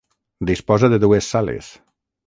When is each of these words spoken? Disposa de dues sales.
Disposa 0.51 0.91
de 0.95 1.01
dues 1.05 1.31
sales. 1.37 1.73